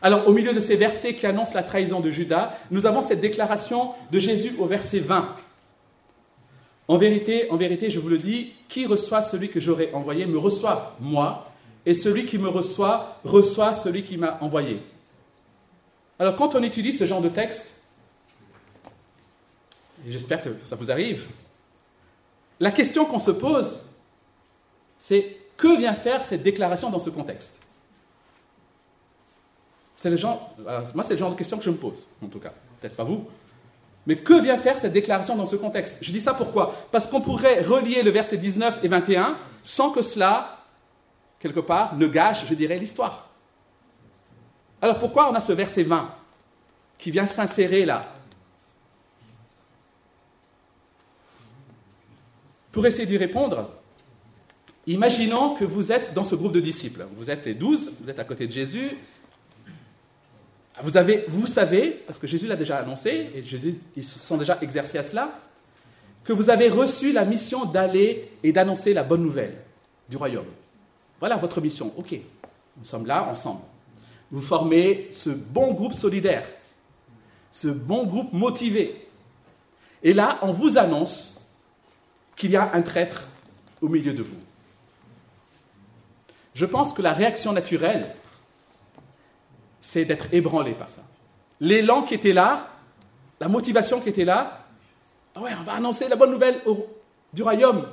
[0.00, 3.20] Alors, au milieu de ces versets qui annoncent la trahison de Judas, nous avons cette
[3.20, 5.34] déclaration de Jésus au verset 20.
[6.86, 10.38] En vérité, en vérité, je vous le dis, qui reçoit celui que j'aurai envoyé me
[10.38, 11.52] reçoit moi,
[11.84, 14.80] et celui qui me reçoit reçoit celui qui m'a envoyé.
[16.18, 17.74] Alors, quand on étudie ce genre de texte,
[20.06, 21.26] et j'espère que ça vous arrive,
[22.60, 23.78] la question qu'on se pose,
[24.96, 27.60] c'est que vient faire cette déclaration dans ce contexte
[29.98, 30.54] C'est le genre,
[30.94, 32.52] moi, c'est le genre de question que je me pose, en tout cas.
[32.80, 33.26] Peut-être pas vous.
[34.06, 37.20] Mais que vient faire cette déclaration dans ce contexte Je dis ça pourquoi Parce qu'on
[37.20, 40.64] pourrait relier le verset 19 et 21 sans que cela,
[41.40, 43.28] quelque part, ne gâche, je dirais, l'histoire.
[44.80, 46.08] Alors pourquoi on a ce verset 20
[46.96, 48.14] qui vient s'insérer là
[52.70, 53.70] Pour essayer d'y répondre,
[54.92, 57.06] imaginons que vous êtes dans ce groupe de disciples.
[57.16, 58.96] Vous êtes les douze, vous êtes à côté de Jésus,
[60.82, 63.42] vous, avez, vous savez, parce que Jésus l'a déjà annoncé, et
[63.96, 65.40] ils se sont déjà exercés à cela,
[66.24, 69.56] que vous avez reçu la mission d'aller et d'annoncer la bonne nouvelle
[70.08, 70.46] du royaume.
[71.18, 71.92] Voilà votre mission.
[71.96, 72.12] Ok,
[72.76, 73.62] nous sommes là ensemble.
[74.30, 76.46] Vous formez ce bon groupe solidaire,
[77.50, 79.08] ce bon groupe motivé.
[80.02, 81.40] Et là, on vous annonce
[82.36, 83.26] qu'il y a un traître
[83.80, 84.36] au milieu de vous.
[86.58, 88.16] Je pense que la réaction naturelle
[89.80, 91.02] c'est d'être ébranlé par ça.
[91.60, 92.68] L'élan qui était là,
[93.38, 94.66] la motivation qui était là,
[95.36, 96.60] ah ouais, on va annoncer la bonne nouvelle
[97.32, 97.88] du royaume.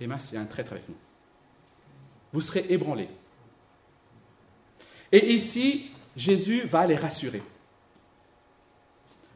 [0.00, 0.96] Et mince, il y a un traître avec nous.
[2.32, 3.10] Vous serez ébranlés.
[5.12, 7.42] Et ici, Jésus va les rassurer.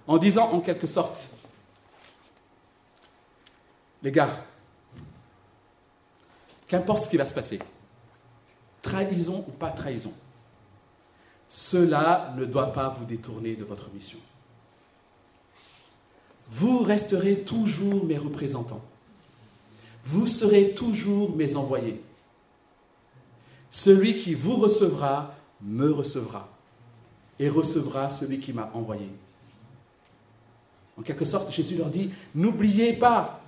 [0.06, 1.28] En disant en quelque sorte,
[4.02, 4.46] les gars,
[6.66, 7.58] qu'importe ce qui va se passer,
[8.82, 10.12] trahison ou pas trahison,
[11.48, 14.18] cela ne doit pas vous détourner de votre mission.
[16.48, 18.82] Vous resterez toujours mes représentants.
[20.04, 22.02] Vous serez toujours mes envoyés.
[23.70, 26.48] Celui qui vous recevra me recevra
[27.38, 29.08] et recevra celui qui m'a envoyé.
[30.98, 33.40] En quelque sorte, Jésus leur dit, n'oubliez pas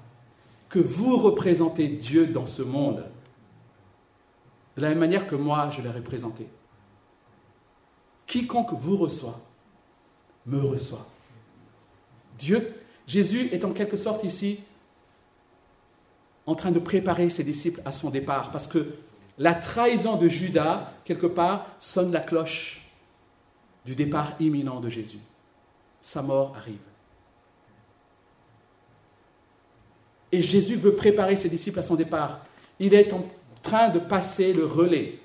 [0.68, 3.05] que vous représentez Dieu dans ce monde
[4.77, 6.49] de la même manière que moi je l'ai représenté.
[8.27, 9.41] Quiconque vous reçoit,
[10.47, 11.07] me reçoit.
[12.39, 12.75] Dieu,
[13.07, 14.61] Jésus est en quelque sorte ici
[16.47, 18.95] en train de préparer ses disciples à son départ, parce que
[19.39, 22.87] la trahison de Judas, quelque part, sonne la cloche
[23.85, 25.19] du départ imminent de Jésus.
[26.01, 26.81] Sa mort arrive.
[30.31, 32.41] Et Jésus veut préparer ses disciples à son départ.
[32.79, 33.25] Il est en
[33.64, 35.18] train de passer le relais.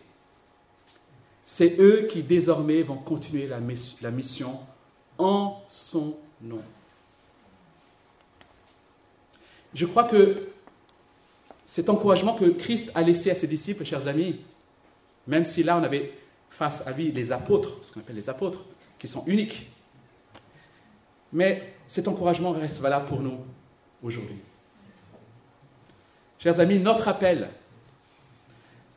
[1.46, 4.60] C'est eux qui désormais vont continuer la mission
[5.18, 6.64] en son nom.
[9.74, 10.48] Je crois que
[11.66, 14.40] cet encouragement que Christ a laissé à ses disciples, chers amis,
[15.28, 16.14] même si là on avait
[16.50, 18.66] face à lui les apôtres, ce qu'on appelle les apôtres,
[18.98, 19.70] qui sont uniques,
[21.32, 23.38] mais cet encouragement reste valable pour nous
[24.02, 24.40] aujourd'hui.
[26.40, 27.50] Chers amis, notre appel,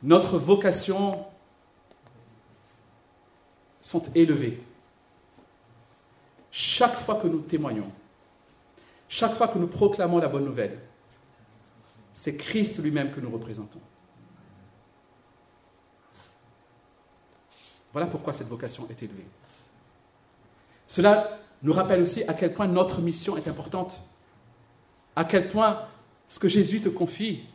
[0.03, 1.25] notre vocation
[3.79, 4.61] sont élevés.
[6.51, 7.89] Chaque fois que nous témoignons,
[9.07, 10.79] chaque fois que nous proclamons la bonne nouvelle,
[12.13, 13.79] c'est Christ lui-même que nous représentons.
[17.91, 19.25] Voilà pourquoi cette vocation est élevée.
[20.85, 24.01] Cela nous rappelle aussi à quel point notre mission est importante,
[25.15, 25.87] à quel point
[26.27, 27.45] ce que Jésus te confie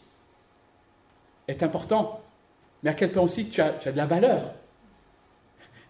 [1.47, 2.23] est important,
[2.83, 4.55] mais à quel point aussi tu as, de la valeur.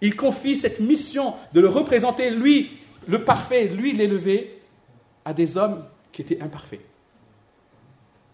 [0.01, 2.71] Il confie cette mission de le représenter, lui,
[3.07, 4.61] le parfait, lui, l'élevé,
[5.25, 6.81] à des hommes qui étaient imparfaits,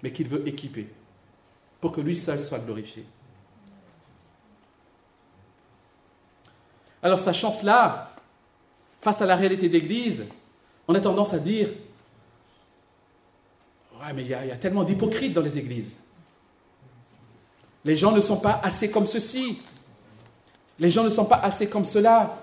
[0.02, 0.88] mais qu'il veut équiper
[1.80, 3.04] pour que lui seul soit glorifié.
[7.02, 8.14] Alors, sa chance-là,
[9.02, 10.24] face à la réalité d'Église,
[10.88, 11.68] on a tendance à dire
[14.00, 15.98] Ouais, mais il y, a tellement d'hypocrites dans les églises.
[17.84, 19.58] Les gens ne sont pas assez comme ceci.
[20.78, 22.42] Les gens ne sont pas assez comme cela.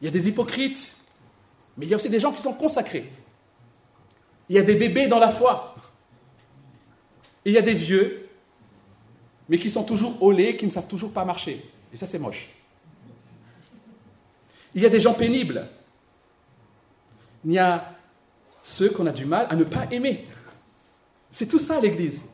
[0.00, 0.92] Il y a des hypocrites,
[1.76, 3.10] mais il y a aussi des gens qui sont consacrés.
[4.48, 5.74] Il y a des bébés dans la foi.
[7.44, 8.28] Il y a des vieux,
[9.48, 11.68] mais qui sont toujours au lait, qui ne savent toujours pas marcher.
[11.92, 12.48] Et ça, c'est moche.
[14.74, 15.68] Il y a des gens pénibles.
[17.44, 17.92] Il y a
[18.62, 20.26] ceux qu'on a du mal à ne pas aimer.
[21.30, 22.26] C'est tout ça l'Église.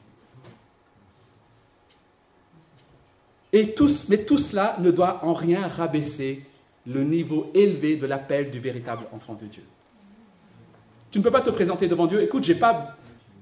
[3.52, 3.74] Et
[4.08, 6.44] mais tout cela ne doit en rien rabaisser
[6.86, 9.62] le niveau élevé de l'appel du véritable enfant de Dieu.
[11.10, 12.96] Tu ne peux pas te présenter devant Dieu, écoute, je n'ai pas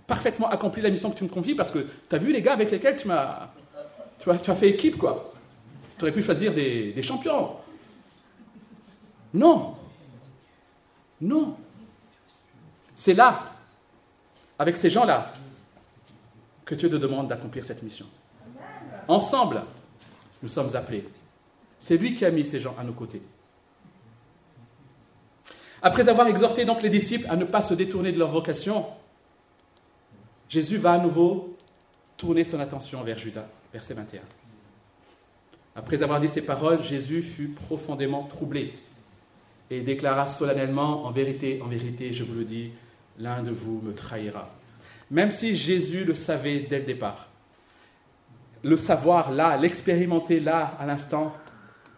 [0.07, 2.55] parfaitement accompli la mission que tu me confies parce que tu as vu les gars
[2.55, 3.51] avec lesquels tu m'as
[4.21, 5.33] tu as, tu as fait équipe, quoi.
[5.99, 7.57] Tu aurais pu choisir des, champions.
[9.33, 9.77] Non.
[11.21, 11.57] Non.
[12.95, 13.55] C'est là,
[14.59, 15.33] avec ces gens-là,
[16.65, 18.07] que Dieu te demande d'accomplir cette mission.
[19.09, 19.63] Ensemble,
[20.43, 21.07] nous sommes appelés.
[21.79, 23.23] C'est lui qui a mis ces gens à nos côtés.
[25.83, 28.87] Après avoir exhorté donc les disciples à ne pas se détourner de leur vocation,
[30.49, 31.57] Jésus va à nouveau
[32.17, 34.21] tourner son attention vers Judas, verset 21.
[35.75, 38.75] Après avoir dit ces paroles, Jésus fut profondément troublé
[39.71, 42.73] et déclara solennellement, en vérité, en vérité, je vous le dis,
[43.19, 44.53] l'un de vous me trahira.
[45.11, 47.30] Même si Jésus le savait dès le départ,
[48.63, 51.35] le savoir là, l'expérimenter là, à l'instant,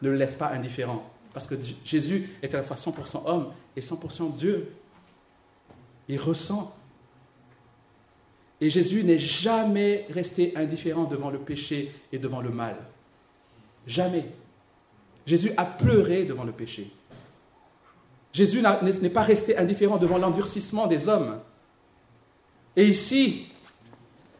[0.01, 1.09] ne le laisse pas indifférent.
[1.33, 4.73] Parce que Jésus est à la fois 100% homme et 100% Dieu.
[6.09, 6.75] Il ressent.
[8.61, 12.77] Et Jésus n'est jamais resté indifférent devant le péché et devant le mal.
[13.87, 14.27] Jamais.
[15.27, 16.93] Jésus a pleuré devant le péché.
[18.33, 18.63] Jésus
[19.03, 21.41] n'est pas resté indifférent devant l'endurcissement des hommes.
[22.77, 23.47] Et ici,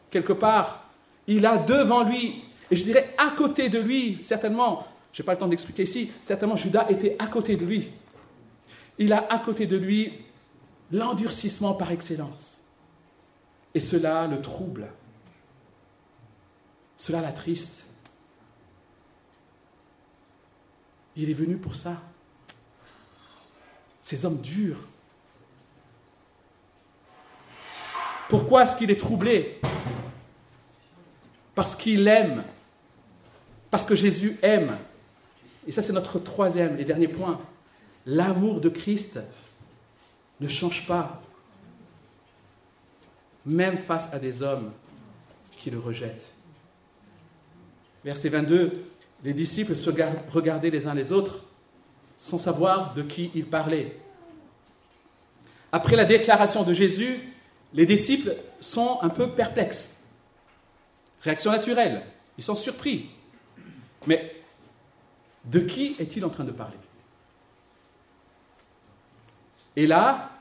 [0.09, 0.82] quelque part,
[1.27, 5.33] il a devant lui, et je dirais à côté de lui, certainement, je n'ai pas
[5.33, 7.91] le temps d'expliquer ici, certainement Judas était à côté de lui.
[8.97, 10.13] Il a à côté de lui
[10.91, 12.59] l'endurcissement par excellence.
[13.73, 14.87] Et cela le trouble.
[16.95, 17.85] Cela l'attriste.
[21.15, 22.01] Il est venu pour ça.
[24.01, 24.87] Ces hommes durs.
[28.29, 29.59] Pourquoi est-ce qu'il est troublé?
[31.55, 32.43] Parce qu'il aime.
[33.69, 34.77] Parce que Jésus aime.
[35.67, 37.39] Et ça, c'est notre troisième et dernier point.
[38.05, 39.19] L'amour de Christ
[40.41, 41.21] ne change pas,
[43.45, 44.71] même face à des hommes
[45.57, 46.33] qui le rejettent.
[48.03, 48.85] Verset 22,
[49.23, 51.43] les disciples se regardaient les uns les autres
[52.17, 53.95] sans savoir de qui ils parlaient.
[55.71, 57.19] Après la déclaration de Jésus,
[57.73, 59.92] les disciples sont un peu perplexes.
[61.23, 62.03] Réaction naturelle,
[62.37, 63.09] ils sont surpris.
[64.05, 64.35] Mais
[65.45, 66.77] de qui est-il en train de parler?
[69.75, 70.31] Et là,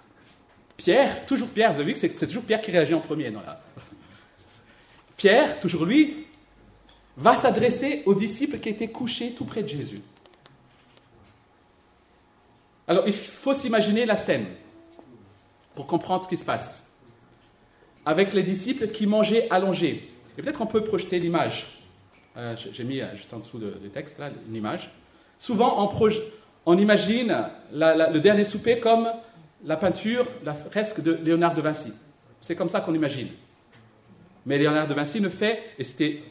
[0.77, 3.31] Pierre, toujours Pierre, vous avez vu que c'est toujours Pierre qui réagit en premier.
[3.31, 3.41] Non.
[5.17, 6.27] Pierre, toujours lui,
[7.17, 10.01] va s'adresser aux disciples qui étaient couchés tout près de Jésus.
[12.89, 14.47] Alors il faut s'imaginer la scène
[15.75, 16.89] pour comprendre ce qui se passe.
[18.05, 20.12] avec les disciples qui mangeaient allongés.
[20.37, 21.67] Et peut-être qu'on peut projeter l'image.
[22.37, 24.91] Euh, j'ai mis euh, juste en dessous du texte, là, une image.
[25.39, 25.91] Souvent,
[26.67, 27.37] on, imagine
[27.73, 29.09] le dernier souper comme
[29.65, 31.93] la peinture, la fresque de Léonard de Vinci.
[32.41, 33.29] C'est comme ça qu'on imagine.
[34.47, 36.23] Mais Léonard de Vinci ne fait, et c'était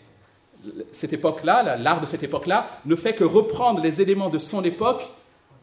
[0.91, 5.11] cette époque-là, l'art de cette époque-là, ne fait que reprendre les éléments de son époque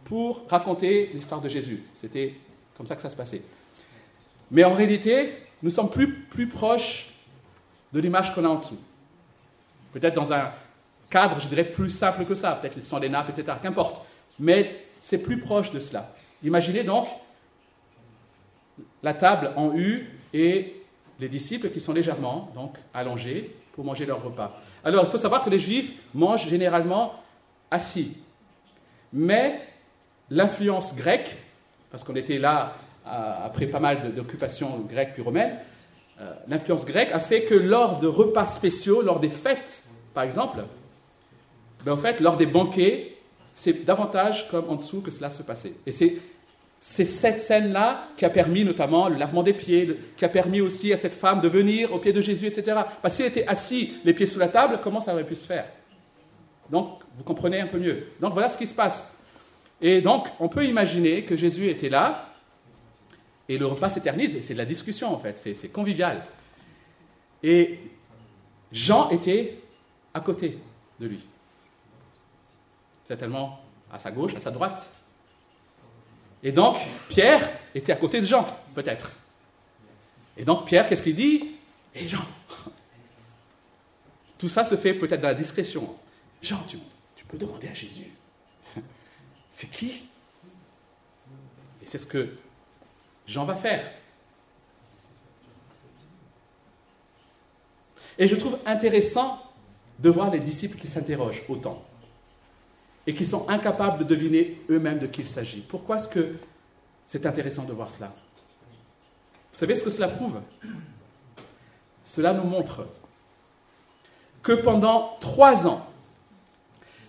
[0.05, 1.83] pour raconter l'histoire de Jésus.
[1.95, 2.35] C'était
[2.77, 3.43] comme ça que ça se passait.
[4.51, 7.15] Mais en réalité, nous sommes plus, plus proches
[7.93, 8.79] de l'image qu'on a en dessous.
[9.93, 10.53] Peut-être dans un
[11.11, 14.03] cadre, je dirais, plus simple que ça, peut-être les nappes, etc., qu'importe.
[14.39, 16.15] Mais c'est plus proche de cela.
[16.43, 17.09] Imaginez donc
[19.03, 20.83] la table en U et
[21.19, 24.61] les disciples qui sont légèrement donc allongés pour manger leur repas.
[24.85, 27.15] Alors il faut savoir que les juifs mangent généralement
[27.71, 28.17] assis.
[29.13, 29.61] Mais
[30.31, 31.37] l'influence grecque,
[31.91, 35.59] parce qu'on était là euh, après pas mal d'occupations grecques puis romaines,
[36.21, 39.83] euh, l'influence grecque a fait que lors de repas spéciaux, lors des fêtes
[40.15, 40.65] par exemple,
[41.85, 43.17] ben, en fait, lors des banquets,
[43.55, 45.75] c'est davantage comme en dessous que cela se passait.
[45.87, 46.19] Et c'est
[46.81, 50.97] cette scène-là qui a permis notamment le lavement des pieds, qui a permis aussi à
[50.97, 52.79] cette femme de venir au pied de Jésus, etc.
[53.01, 55.67] Parce qu'elle était assis, les pieds sous la table, comment ça aurait pu se faire?
[56.71, 58.09] Donc, vous comprenez un peu mieux.
[58.21, 59.13] Donc, voilà ce qui se passe.
[59.81, 62.28] Et donc, on peut imaginer que Jésus était là,
[63.49, 66.25] et le repas s'éternise, et c'est de la discussion en fait, c'est convivial.
[67.43, 67.79] Et
[68.73, 69.59] Jean était
[70.13, 70.59] à côté
[71.01, 71.25] de lui,
[73.05, 74.91] certainement à sa gauche, à sa droite.
[76.43, 76.77] Et donc,
[77.09, 79.17] Pierre était à côté de Jean, peut-être.
[80.37, 81.57] Et donc, Pierre, qu'est-ce qu'il dit?
[81.95, 82.25] Et Jean
[84.39, 85.97] Tout ça se fait peut-être dans la discrétion.
[86.41, 86.79] Jean, tu,
[87.17, 88.13] tu peux demander à Jésus.
[89.51, 90.05] C'est qui?
[91.83, 92.29] Et c'est ce que
[93.29, 93.85] Jean va faire.
[98.19, 99.41] Et je trouve intéressant
[99.99, 101.85] de voir les disciples qui s'interrogent autant
[103.07, 105.61] et qui sont incapables de deviner eux-mêmes de qui il s'agit.
[105.61, 106.37] Pourquoi est-ce que
[107.07, 108.13] c'est intéressant de voir cela?
[109.53, 110.41] Vous savez ce que cela prouve?
[112.05, 112.87] Cela nous montre
[114.43, 115.87] que pendant trois ans,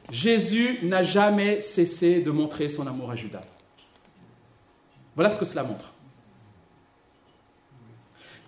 [0.10, 3.46] Jésus n'a jamais cessé de montrer son amour à Judas.
[5.16, 5.94] Voilà ce que cela montre.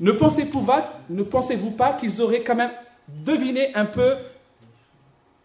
[0.02, 2.72] Ne pensez-vous pas, qu'ils auraient quand même
[3.08, 4.16] deviné un peu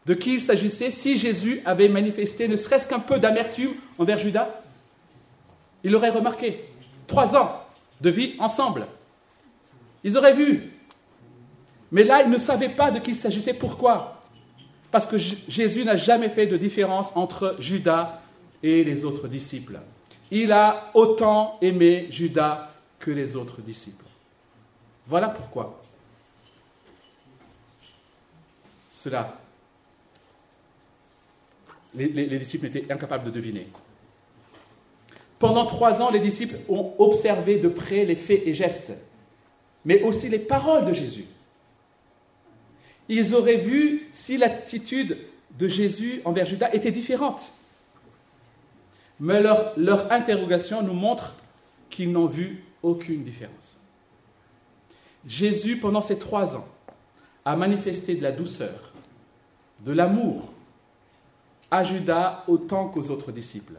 [0.07, 4.49] de qui il s'agissait si Jésus avait manifesté ne serait-ce qu'un peu d'amertume envers Judas?
[5.85, 6.65] Il l'aurait remarqué.
[7.07, 7.65] Trois ans
[8.01, 8.87] de vie ensemble.
[10.03, 10.73] Ils auraient vu.
[11.93, 13.53] Mais là, ils ne savaient pas de qui il s'agissait.
[13.53, 14.23] Pourquoi?
[14.91, 18.23] Parce que Jésus n'a jamais fait de différence entre Judas
[18.63, 19.81] et les autres disciples.
[20.31, 24.06] Il a autant aimé Judas que les autres disciples.
[25.07, 25.81] Voilà pourquoi.
[28.91, 29.39] Cela
[31.97, 33.69] les, disciples étaient incapables de deviner.
[35.39, 38.93] Pendant trois ans, les disciples ont observé de près les faits et gestes,
[39.85, 41.27] mais aussi les paroles de Jésus.
[43.09, 45.19] Ils auraient vu si l'attitude
[45.59, 47.53] de Jésus envers Judas était différente.
[49.21, 51.37] Mais leur, leur interrogation nous montre
[51.89, 53.81] qu'ils n'ont vu aucune différence.
[55.27, 56.67] Jésus, pendant ces trois ans,
[57.45, 58.93] a manifesté de la douceur,
[59.81, 60.53] de l'amour,
[61.71, 63.75] à Judas autant qu'aux autres disciples.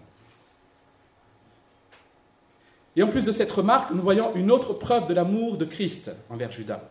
[2.95, 6.11] Et en plus de cette remarque, nous voyons une autre preuve de l'amour de Christ
[6.29, 6.81] envers Judas.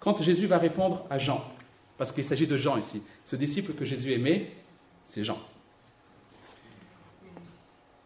[0.00, 1.44] Quand Jésus va répondre à Jean,
[1.98, 4.50] parce qu'il s'agit de Jean ici, ce disciple que Jésus aimait,
[5.06, 5.38] c'est Jean.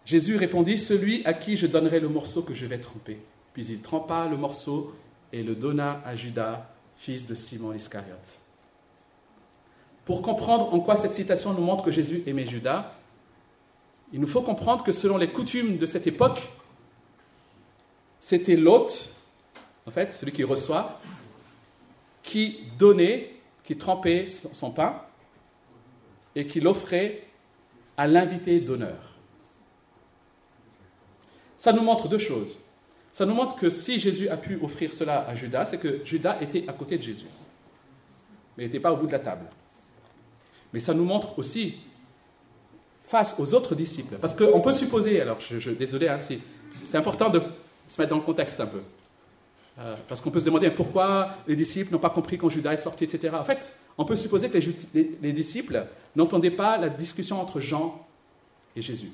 [0.05, 3.19] Jésus répondit, Celui à qui je donnerai le morceau que je vais tremper.
[3.55, 4.95] Puis il trempa le morceau
[5.33, 8.39] et le donna à Judas, fils de Simon Iscariote.
[10.05, 12.93] Pour comprendre en quoi cette citation nous montre que Jésus aimait Judas,
[14.13, 16.51] il nous faut comprendre que selon les coutumes de cette époque,
[18.21, 19.11] c'était l'hôte,
[19.87, 21.01] en fait, celui qui reçoit,
[22.23, 25.01] qui donnait, qui trempait son pain
[26.35, 27.23] et qui l'offrait
[27.97, 29.15] à l'invité d'honneur.
[31.57, 32.59] Ça nous montre deux choses.
[33.15, 36.37] Ça nous montre que si Jésus a pu offrir cela à Judas, c'est que Judas
[36.41, 37.27] était à côté de Jésus,
[38.57, 39.47] mais il n'était pas au bout de la table.
[40.73, 41.77] Mais ça nous montre aussi,
[43.01, 47.41] face aux autres disciples, parce qu'on peut supposer, alors je, désolé, hein, c'est important de
[47.87, 48.83] se mettre dans le contexte un peu.
[49.79, 52.79] Euh, parce qu'on peut se demander pourquoi les disciples n'ont pas compris quand Judas est
[52.79, 53.33] sorti, etc.
[53.39, 54.59] En fait, on peut supposer que
[55.23, 55.87] les disciples
[56.17, 58.05] n'entendaient pas la discussion entre Jean
[58.75, 59.13] et Jésus.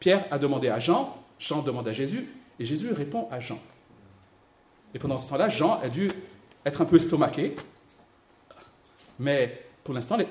[0.00, 2.26] Pierre a demandé à Jean, Jean demande à Jésus,
[2.58, 3.58] Et Jésus répond à Jean.
[4.94, 6.10] Et pendant ce temps-là, Jean a dû
[6.64, 7.54] être un peu estomaqué,
[9.18, 10.26] mais pour l'instant, les,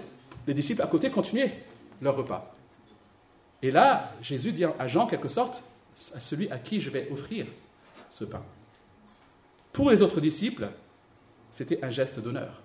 [0.47, 1.63] les disciples à côté continuaient
[2.01, 2.55] leur repas.
[3.61, 5.63] Et là, Jésus dit à Jean, en quelque sorte,
[6.13, 7.45] à celui à qui je vais offrir
[8.09, 8.43] ce pain.
[9.71, 10.69] Pour les autres disciples,
[11.51, 12.61] c'était un geste d'honneur.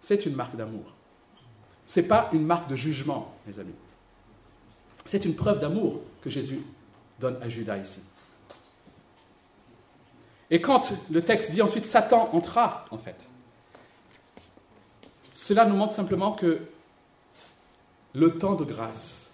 [0.00, 0.94] C'est une marque d'amour.
[1.86, 3.74] Ce n'est pas une marque de jugement, mes amis.
[5.06, 6.60] C'est une preuve d'amour que Jésus
[7.18, 8.00] donne à Judas ici.
[10.50, 13.16] Et quand le texte dit ensuite Satan entra, en fait,
[15.32, 16.60] cela nous montre simplement que
[18.14, 19.30] le temps de grâce,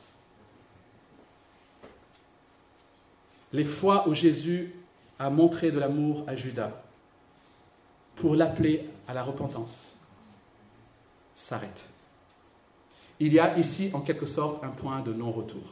[3.53, 4.75] les fois où Jésus
[5.19, 6.73] a montré de l'amour à Judas
[8.17, 9.99] pour l'appeler à la repentance,
[11.35, 11.92] s'arrête.
[13.23, 15.63] Il y a ici en quelque sorte un point de non-retour.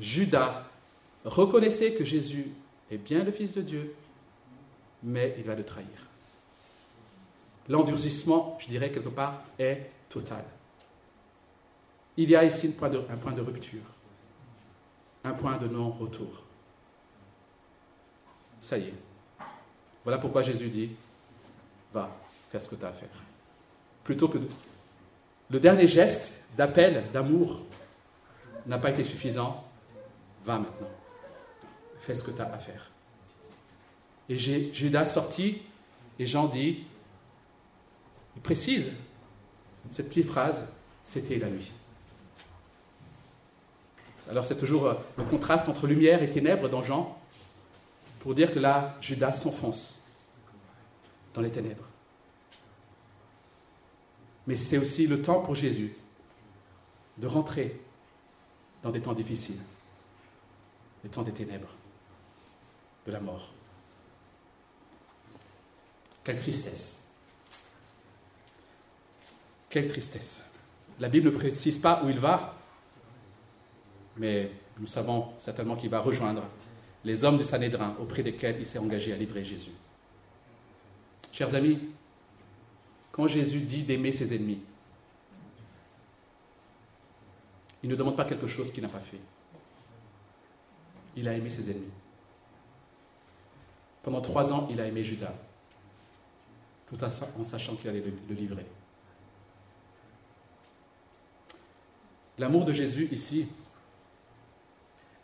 [0.00, 0.64] Judas
[1.26, 2.52] reconnaissait que Jésus
[2.90, 3.94] est bien le Fils de Dieu,
[5.02, 6.08] mais il va le trahir.
[7.68, 10.44] L'endurcissement, je dirais quelque part, est total.
[12.16, 13.82] Il y a ici un point de, rupture,
[15.24, 16.42] un point de non-retour.
[18.60, 18.94] Ça y est.
[20.04, 20.92] Voilà pourquoi Jésus dit,
[21.92, 22.08] va,
[22.50, 23.27] fais ce que tu as à faire.
[24.08, 24.38] Plutôt que
[25.50, 27.60] le dernier geste d'appel, d'amour,
[28.64, 29.62] n'a pas été suffisant,
[30.42, 30.88] va maintenant,
[31.98, 32.90] fais ce que tu as à faire.
[34.30, 35.60] Et Judas sorti,
[36.18, 36.84] et Jean dit,
[38.34, 38.88] il précise
[39.90, 40.64] cette petite phrase,
[41.04, 41.70] c'était la nuit.
[44.30, 47.14] Alors c'est toujours euh, le contraste entre lumière et ténèbres dans Jean,
[48.20, 50.00] pour dire que là, Judas s'enfonce
[51.34, 51.84] dans les ténèbres.
[54.48, 55.94] Mais c'est aussi le temps pour Jésus
[57.18, 57.78] de rentrer
[58.82, 59.60] dans des temps difficiles
[61.04, 61.68] les temps des ténèbres,
[63.04, 63.52] de la mort.
[66.24, 67.04] Quelle tristesse.
[69.68, 70.42] Quelle tristesse.
[70.98, 72.54] La Bible ne précise pas où il va,
[74.16, 76.42] mais nous savons certainement qu'il va rejoindre
[77.04, 79.72] les hommes de Sanhédrin auprès desquels il s'est engagé à livrer Jésus.
[81.32, 81.78] Chers amis,
[83.18, 84.60] quand Jésus dit d'aimer ses ennemis,
[87.82, 89.20] il ne demande pas quelque chose qu'il n'a pas fait
[91.18, 91.90] il a aimé ses ennemis.
[94.04, 95.34] Pendant trois ans, il a aimé Judas,
[96.86, 98.64] tout en sachant qu'il allait le livrer.
[102.38, 103.48] L'amour de Jésus ici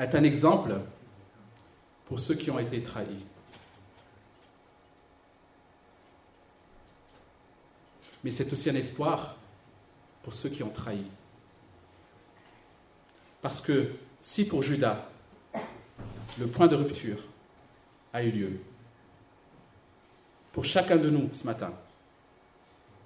[0.00, 0.80] est un exemple
[2.06, 3.24] pour ceux qui ont été trahis.
[8.24, 9.36] Mais c'est aussi un espoir
[10.22, 11.04] pour ceux qui ont trahi.
[13.42, 15.06] Parce que si pour Judas,
[16.38, 17.18] le point de rupture
[18.12, 18.60] a eu lieu.
[20.50, 21.74] Pour chacun de nous ce matin,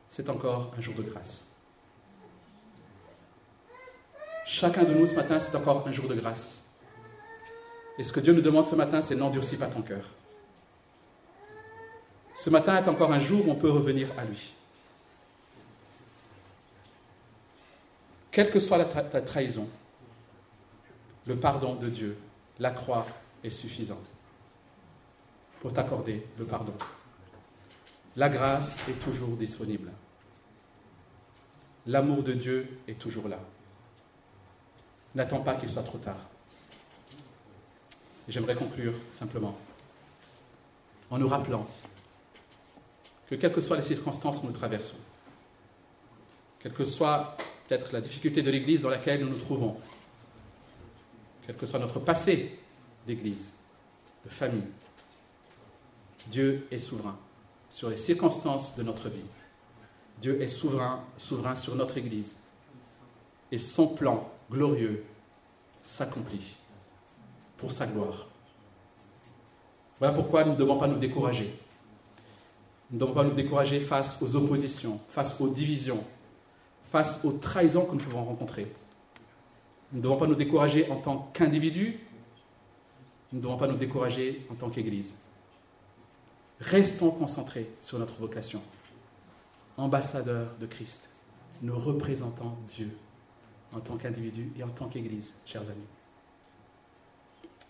[0.08, 1.48] c'est encore un jour de grâce.
[4.46, 6.64] Chacun de nous ce matin, c'est encore un jour de grâce.
[7.98, 10.04] Et ce que Dieu nous demande ce matin, c'est n'endurcis pas ton cœur.
[12.34, 14.54] Ce matin est encore un jour où on peut revenir à lui.
[18.30, 19.68] Quelle que soit ta trahison,
[21.26, 22.18] le pardon de Dieu
[22.58, 23.06] la croix
[23.44, 24.06] est suffisante
[25.60, 26.74] pour t'accorder le pardon.
[28.16, 29.92] La grâce est toujours disponible.
[31.86, 33.38] L'amour de Dieu est toujours là.
[35.14, 36.18] N'attends pas qu'il soit trop tard.
[38.28, 39.56] J'aimerais conclure simplement
[41.10, 41.66] en nous rappelant
[43.28, 44.96] que quelles que soient les circonstances que nous traversons,
[46.58, 47.36] quelle que soit
[47.68, 49.76] peut-être la difficulté de l'Église dans laquelle nous nous trouvons,
[51.46, 52.58] quel que soit notre passé
[53.06, 53.52] d'Église,
[54.24, 54.66] de famille,
[56.30, 57.16] Dieu est souverain
[57.70, 59.24] sur les circonstances de notre vie.
[60.20, 62.36] Dieu est souverain, souverain sur notre Église.
[63.52, 65.04] Et son plan glorieux
[65.82, 66.56] s'accomplit
[67.56, 68.26] pour sa gloire.
[69.98, 71.54] Voilà pourquoi nous ne devons pas nous décourager.
[72.90, 76.02] Nous ne devons pas nous décourager face aux oppositions, face aux divisions,
[76.91, 78.72] face aux trahisons que nous pouvons rencontrer.
[79.93, 82.01] Nous ne devons pas nous décourager en tant qu'individus,
[83.32, 85.14] nous ne devons pas nous décourager en tant qu'Église.
[86.61, 88.61] Restons concentrés sur notre vocation.
[89.76, 91.09] Ambassadeurs de Christ,
[91.62, 92.97] nous représentons Dieu
[93.72, 95.86] en tant qu'individus et en tant qu'Église, chers amis.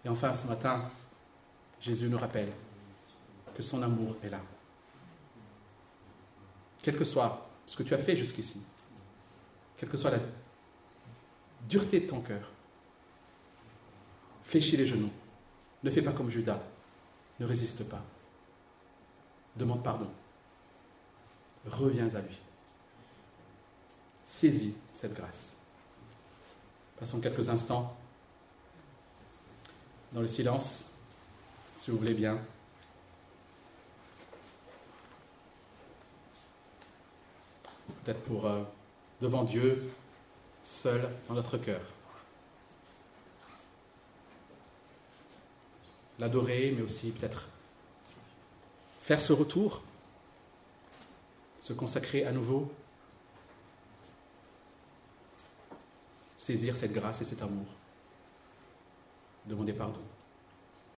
[0.04, 0.90] Et enfin, ce matin,
[1.80, 2.50] Jésus nous rappelle
[3.54, 4.40] que son amour est là.
[6.80, 8.60] Quel que soit ce que tu as fait jusqu'ici,
[9.78, 10.18] quelle que soit la
[11.66, 12.50] dureté de ton cœur,
[14.48, 15.10] Fléchis les genoux.
[15.82, 16.62] Ne fais pas comme Judas.
[17.38, 18.02] Ne résiste pas.
[19.56, 20.10] Demande pardon.
[21.66, 22.38] Reviens à lui.
[24.24, 25.54] Saisis cette grâce.
[26.98, 27.94] Passons quelques instants
[30.12, 30.90] dans le silence,
[31.76, 32.40] si vous voulez bien.
[38.02, 38.64] Peut-être pour, euh,
[39.20, 39.90] devant Dieu,
[40.62, 41.80] seul dans notre cœur.
[46.18, 47.48] L'adorer, mais aussi peut-être
[48.98, 49.82] faire ce retour,
[51.58, 52.72] se consacrer à nouveau,
[56.36, 57.66] saisir cette grâce et cet amour,
[59.46, 60.00] demander pardon.